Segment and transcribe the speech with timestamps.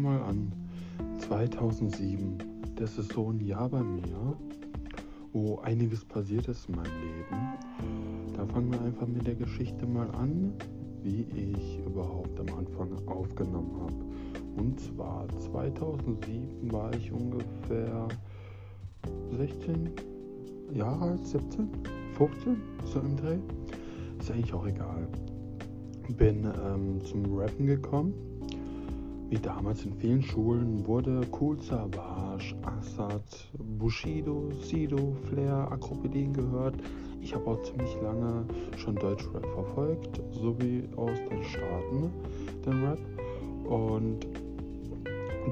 [0.00, 0.52] mal an.
[1.18, 2.38] 2007,
[2.76, 4.36] das ist so ein Jahr bei mir,
[5.32, 8.34] wo einiges passiert ist in meinem Leben.
[8.34, 10.54] Da fangen wir einfach mit der Geschichte mal an,
[11.02, 14.62] wie ich überhaupt am Anfang aufgenommen habe.
[14.62, 18.08] Und zwar 2007 war ich ungefähr
[19.36, 19.90] 16
[20.72, 21.68] Jahre alt, 17,
[22.14, 23.38] 15, so im Dreh.
[24.18, 25.08] Ist eigentlich auch egal.
[26.16, 28.14] Bin ähm, zum Rappen gekommen.
[29.30, 33.22] Wie damals in vielen Schulen wurde Cool Savage, Assad,
[33.78, 36.74] Bushido, Sido, Flair, Akropedin gehört.
[37.20, 38.44] Ich habe auch ziemlich lange
[38.76, 42.10] schon Deutschrap verfolgt, sowie aus den Staaten
[42.66, 42.98] den Rap.
[43.66, 44.26] Und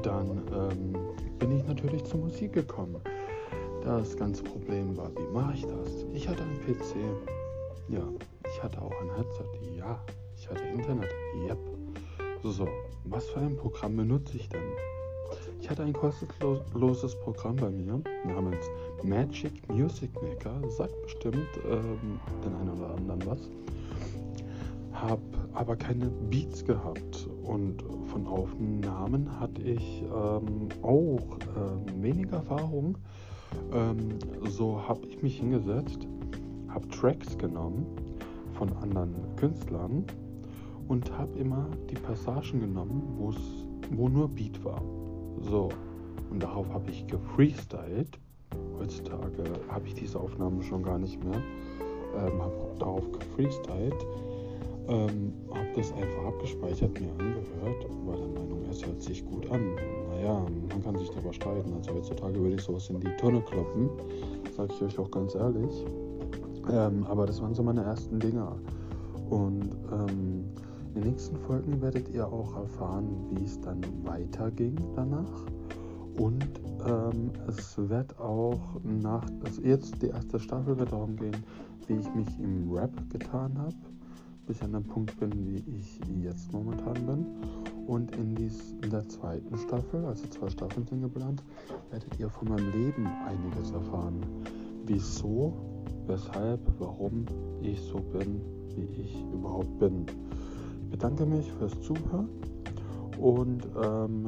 [0.02, 0.96] dann ähm,
[1.38, 2.96] bin ich natürlich zur Musik gekommen.
[3.84, 6.04] Das ganze Problem war, wie mache ich das?
[6.12, 6.96] Ich hatte einen PC.
[7.90, 8.02] Ja,
[8.44, 9.44] ich hatte auch ein Headset.
[9.76, 10.00] Ja,
[10.36, 11.10] ich hatte Internet.
[11.46, 11.77] Yep.
[12.50, 12.66] So,
[13.04, 14.62] was für ein Programm benutze ich denn?
[15.60, 18.70] Ich hatte ein kostenloses Programm bei mir namens
[19.02, 20.58] Magic Music Maker.
[20.70, 23.50] Sagt bestimmt ähm, den einen oder anderen was.
[24.94, 25.20] Hab
[25.52, 32.96] aber keine Beats gehabt und von Aufnahmen hatte ich ähm, auch ähm, weniger Erfahrung.
[33.74, 36.08] Ähm, so habe ich mich hingesetzt,
[36.68, 37.84] habe Tracks genommen
[38.54, 40.06] von anderen Künstlern
[40.88, 43.02] und habe immer die Passagen genommen,
[43.90, 44.82] wo nur Beat war.
[45.40, 45.68] So,
[46.30, 48.18] und darauf habe ich gefreestylt.
[48.78, 51.40] Heutzutage habe ich diese Aufnahmen schon gar nicht mehr.
[52.16, 54.06] Ähm, habe darauf gefreestylt.
[54.88, 59.74] Ähm, habe das einfach abgespeichert, mir angehört, war der Meinung, es hört sich gut an.
[60.08, 61.74] Naja, man kann sich darüber streiten.
[61.74, 63.90] Also heutzutage würde ich sowas in die Tonne kloppen,
[64.56, 65.84] sage ich euch auch ganz ehrlich.
[66.72, 68.56] Ähm, aber das waren so meine ersten Dinger.
[69.28, 70.44] Und ähm,
[70.98, 75.46] den nächsten Folgen werdet ihr auch erfahren, wie es dann weiterging danach.
[76.16, 76.44] Und
[76.84, 81.36] ähm, es wird auch nach, also jetzt die erste Staffel wird darum gehen,
[81.86, 83.76] wie ich mich im Rap getan habe,
[84.46, 87.26] bis ich an dem Punkt bin, wie ich jetzt momentan bin.
[87.86, 91.44] Und in, dies, in der zweiten Staffel, also zwei Staffeln sind geplant,
[91.90, 94.20] werdet ihr von meinem Leben einiges erfahren.
[94.84, 95.54] Wieso,
[96.06, 97.24] weshalb, warum
[97.62, 98.40] ich so bin,
[98.74, 100.06] wie ich überhaupt bin
[100.98, 102.28] bedanke mich fürs Zuhören
[103.20, 104.24] und ähm,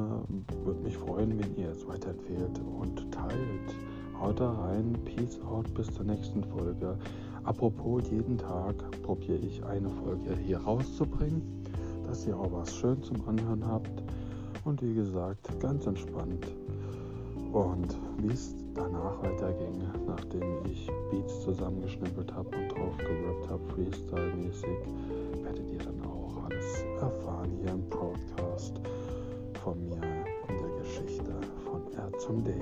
[0.64, 3.74] würde mich freuen, wenn ihr es weiterempfehlt und teilt.
[4.20, 6.96] Haut da rein, peace out, bis zur nächsten Folge.
[7.42, 11.42] Apropos, jeden Tag probiere ich eine Folge hier rauszubringen,
[12.06, 14.04] dass ihr auch was schön zum Anhören habt.
[14.64, 16.46] Und wie gesagt, ganz entspannt.
[17.52, 24.78] Und wie es danach weiterging, nachdem ich Beats zusammengeschnippelt habe und drauf gerappt habe, Freestyle-mäßig,
[27.60, 28.80] hier im Podcast
[29.62, 30.00] von mir
[30.48, 31.32] und der Geschichte
[31.64, 32.54] von R zum D.